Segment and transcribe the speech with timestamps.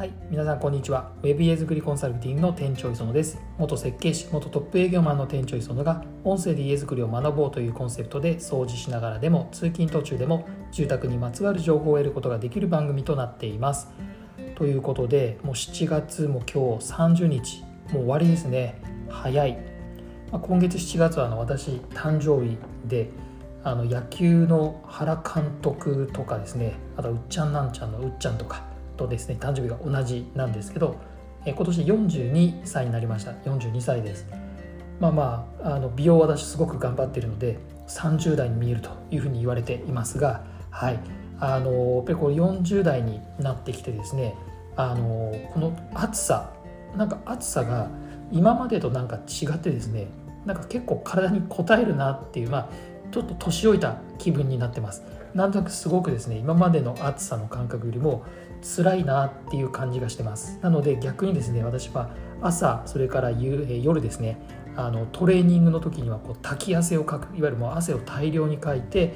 [0.00, 1.12] はい、皆さんこんにちは。
[1.22, 3.38] ウェブ家作りコンサルティングの店長磯野です。
[3.58, 13.88] 元設計士、元トップ営業マンの店長磯野が音声で家づくりを学ぼうというコンセプトで掃除しながらでも通勤途中でも住宅にまつわる情報を得ることができる番組となっています。
[14.54, 18.80] ということで、もう7月も今日30日、もう終わりですね。
[19.10, 19.58] 早い。
[20.32, 22.56] まあ、今月7月はあの私誕生日
[22.86, 23.10] で
[23.62, 28.69] あの野球の原監督とかですねあとうっちゃんなんちゃんのうっちゃんとか
[29.00, 30.96] とですね誕生日が同じなんですけど、
[31.46, 33.32] え今年42歳になりました。
[33.32, 34.26] 42歳です。
[35.00, 41.00] まあまああの美容私すごく頑張っているので30代に見えるというふうに言われていますがはい。
[41.42, 44.34] あのやっぱりこれ40代になってきてですね
[44.76, 46.52] あのこの暑さ
[46.94, 47.88] なんか暑さが
[48.30, 50.08] 今までとなんか違ってですね
[50.44, 52.68] なんか結構体に応えるなっていうまあ
[53.10, 55.02] ちょっと年老いた気分になってます。
[55.34, 58.24] なんとなくすごくですね今までの暑さの感覚よりも
[58.62, 60.58] 辛いなっていう感じがしてます。
[60.60, 62.10] なので逆にですね私は
[62.42, 64.38] 朝それから夜ですね
[64.76, 69.14] あのトレーニングの時にはこう滝汗をかくいわゆるもう汗を大量にかいて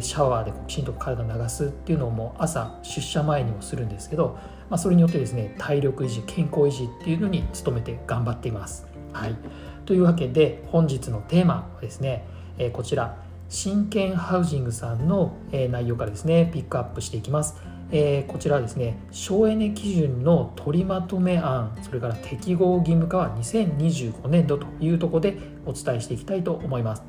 [0.00, 8.86] シャワーでこうきちんと体を流すっていうのをもう朝出社前にもするんですけど、まあ、それによってですね体力維持健康維持っていうのに努めて頑張っています。
[9.12, 9.36] はい、
[9.84, 12.24] というわけで本日のテーマはですね
[12.72, 13.25] こちら。
[13.48, 17.56] 真剣ハウジングさんの内容からですねピックアップしていきます。
[17.92, 27.04] えー、こちらはですね省エネ基準の取りまとめ案それから適合義務化は2025年度というところでお伝えしていきたいと思います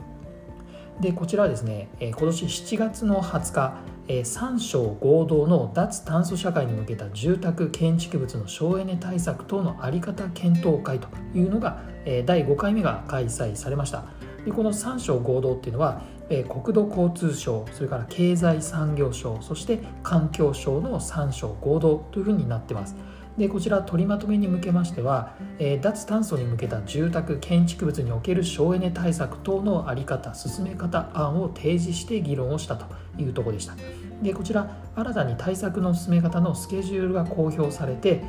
[0.99, 3.77] でこちらはですね、え、今年7月の20日、
[4.07, 14.05] え、3省合同の脱炭素社会に向けた住宅建築物の省エネ対策等の在り方検討会というのが、え、第5回目が開催されました
[14.47, 22.95] でこの3省合同っていうのはえ国土交通省それから経済産業省そして環境省の3省合同というふうになってます。
[23.37, 32.85] でこちら取りまとめに向けましては、えー、脱炭素に向けた住宅建築物における省エネ対策等の在り方進め方案を提示して議論をしたと
[33.21, 33.75] いうところでした。
[34.23, 38.23] でこちら新たに対策の進め方のスケジュールが公表されて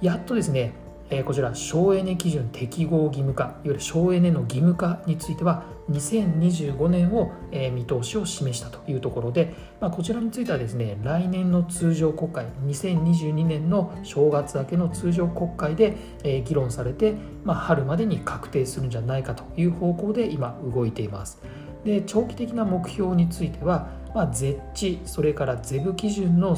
[0.00, 0.72] やっとですね
[1.10, 21.40] えこちら省エネ基準適合義務化いわゆる省エネの義務化については2025年を、え見通しを示したというところで、まあ、こちらについてはですね来年の通常国会2022年の正月明けの通常国会で、え議論されて、まあ、春までに確定するんじゃないかという方向で今動いています。
[21.84, 26.56] で長期的な目標については、まあ、ゼッチそれからゼブ基準の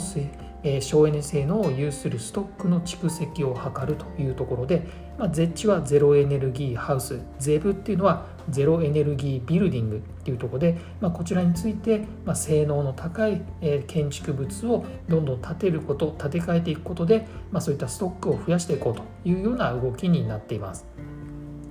[0.62, 4.86] え省エネ性能を有するストックの蓄積を図るというところで、
[5.18, 20.86] まあ、ゼッチはゼロエネルギーハウスゼブっていうのはゼロエネルギービルディングっていうところで、まあ、こちらについて、まあ、性能の高い、え建築物をどんどん建てること建て替えていくことで、まあ、そういったストックを増やしていこうというような動きになっています。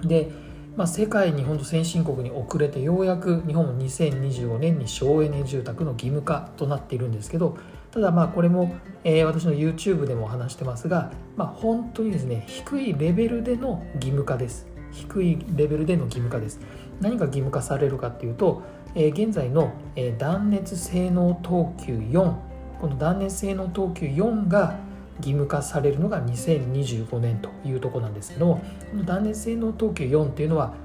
[0.01, 0.31] で
[0.77, 7.57] まあ、世界日本と先進国に遅れてようやく日本も2025年に省エネ住宅の義務化となっているんですけど
[7.97, 14.67] ただまあこれも、えー、私の YouTube でも話してますが、まあ、本当にですね低いレベルでの義務化です。
[14.91, 16.59] 低いレベルでの義務化です。
[17.01, 18.61] 何が義務化されるかっていうと、
[18.93, 22.35] えー、現在の、えー、断熱性能等級4
[22.79, 24.77] この断熱性能等級4が
[25.17, 30.75] 義務化されるのが2025年というところなんですけどこの断熱性能等級4っていうのは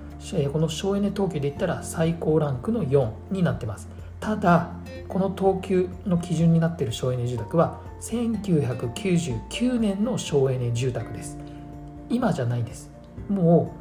[0.51, 4.02] この省エネ等級で言ったら最高ランクの4になってます。
[4.23, 4.71] ただ
[5.09, 11.37] この等級の基準になっている省エネ住宅は1999年の省エネ住宅です。
[12.09, 12.89] 今じゃないです。
[13.29, 13.75] も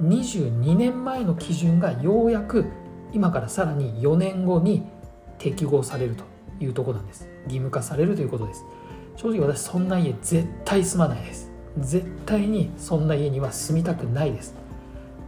[0.00, 2.66] う22年前の基準がようやく
[3.12, 4.82] 今からさらに4年後に
[5.38, 6.24] 適合されると
[6.58, 7.28] いうところなんです。
[7.44, 8.64] 義務化されるということです。
[9.14, 11.52] 正直私そんな家絶対住まないです。
[11.78, 14.56] 絶対にそんな家には住みたくないです。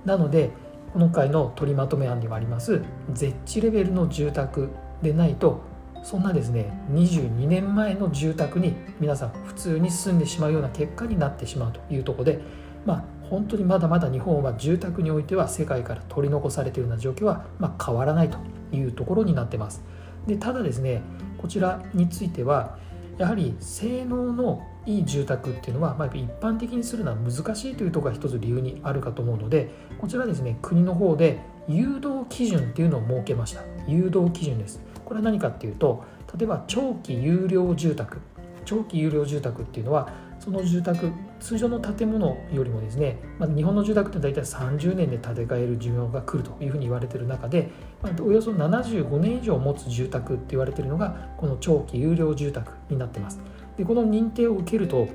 [0.04, 0.50] なので
[0.92, 4.70] 今回の取りまとめ案にもありますゼッチレベルの住宅
[5.02, 5.60] でないと
[6.02, 12.40] そんなですね22年前の住宅に皆さん普通に住んでしまうような結果になってしまうというところで
[12.84, 18.38] まあ本当にまだまだ日本は住宅においては世界から取り残されているような状況はま変わらないと
[18.72, 19.84] いうところになってます。
[20.26, 21.02] でただですね
[21.38, 22.78] こちらについては
[23.20, 29.68] やはり性能のいい住宅っていうのは、まあ、一般的にするのは難しいというところが一つ理由にあるかと思うので
[29.98, 31.38] こちらですね国の方で
[31.68, 33.60] 誘導基準っていうのを設けました。
[33.86, 34.80] 誘導基準です。
[35.04, 36.02] これは何かっていうと
[36.36, 38.18] 例えば長期有料住宅。
[38.64, 40.08] 長期有料住宅っていうのは
[40.38, 47.70] その住宅通常の建物よりもですね、まあ、日本の住宅って大体30年で建て替える寿命が来るというふうに言われている中で、
[48.02, 53.40] まあ、およそ75年以上持つ住宅って言われているのがこの長期有料住宅になってます。
[53.76, 55.08] でこの認定を受けると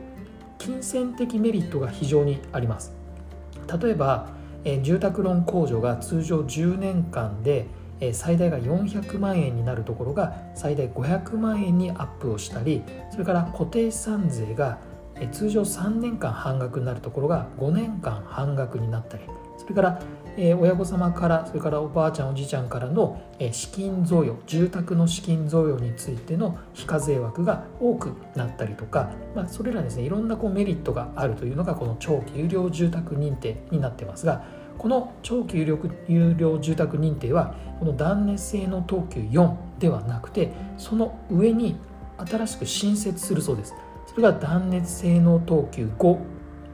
[0.57, 2.93] 金銭的メリットが非常にあります。
[3.81, 4.29] 例えば、
[4.63, 7.67] え住宅ローン控除が通常10年間で
[8.13, 14.79] 最大が400万円になるところが最大500万円にアップをしたりそれから固定資産税が
[15.31, 19.23] 通常3年間半額になるところが5年間半額になったり
[19.57, 20.01] それから
[20.37, 23.21] 親御様からそれからおばあちゃんおじいちゃんからの
[23.51, 34.43] 資金贈与住宅の資金贈与についての非課税枠が多くなったりとか、まあ、それらですねいろんなこうメリットがあるというのがこの長期有料住宅認定になってますが
[34.77, 35.79] この長期有料
[36.09, 41.77] 有料住宅認定はこの断熱性の等級4ではなくてその上に
[42.17, 43.73] 新しく新設するそうです。
[44.15, 46.19] それが断熱性能等級5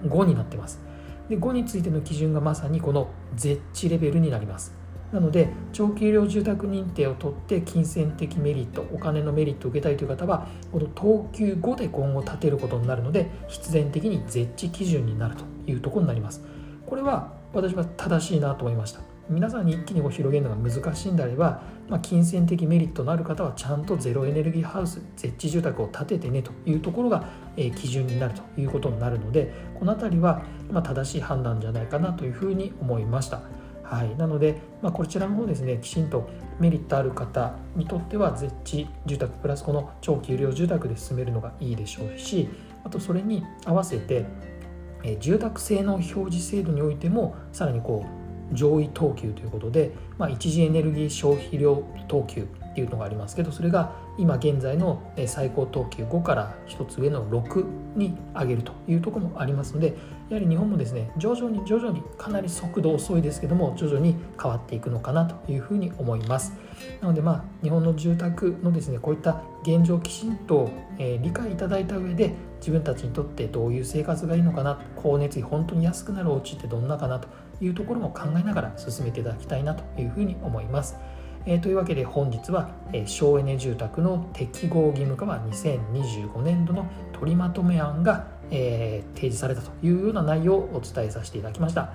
[0.04, 0.80] 5になってます。
[1.28, 4.74] で5についての基準がまさにこの絶地レベルになります。
[5.12, 16.44] なので長期有料住宅認定を取って金銭的メリットお金のメリットを受けたいという方はこの等級5で今後建てることになるので必然的に絶地基準になるというところになります。
[16.86, 19.11] これは私は正しいなと思いました。
[19.31, 27.25] 皆さんに一気にこう広げるのが難しいんであれば、まあ、金銭的メリットのある方はちゃんとゼロエネルギーハウス設置住宅を建ててねというところが、
[27.56, 33.42] え、基準になるということになるのでこの辺りは、ま、正しい判断じゃないかなというふうに思いました。
[33.83, 36.30] はい、なので、まあ、こちらの方ですねきちんと
[36.62, 42.48] メリットある方にとっては絶地住宅プラスこの長期有料住宅で進めるのがいいでしょうし
[42.86, 44.25] あとそれに合わせて
[45.04, 48.20] え住宅性能表示制度においてもさらにこう
[48.53, 57.65] 上位等級ということで、まあ、一次エネルギー消費量等級っていうのがありますけどそれが今現在の最高等級5から1つ上の6
[57.97, 59.97] に上げるというところもありますので
[60.29, 66.53] やはり日本もですね徐々に徐々にかなり速度遅いですけども徐々に変わっていくのかなというふうに思います
[67.01, 77.27] なのでまあ日本の住宅のですねこういった現状をきちんと、理解いただいた上で自分たちにとってどういう生活がいいのかな光熱費本当に安くなるお家ってどんなかなと
[77.59, 80.95] いうところも考えながら進めていただきたいなというふうに思います。
[81.46, 91.92] えー、というわけで本日は、えー、省エネ住宅の適合義務化は2025年度の取りまとめ案が、えー、提示されたというような内容をお伝えさせていただきました、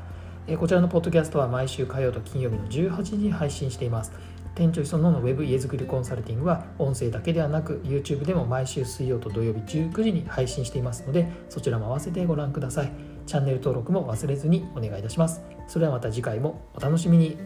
[0.47, 4.13] え、こちらのポッドキャストは毎週火曜と金曜日の18時に配信しています。
[4.57, 12.91] 店長磯野のウェブ家づくりコンサルティングは音声だけではなく YouTube でも毎週水曜と土曜日19時に配信していますのでそちらも合わせてご覧ください。
[13.27, 15.43] チャンネル登録も忘れずにお願いいたします。
[15.69, 17.37] それではまた次回もお楽しみに。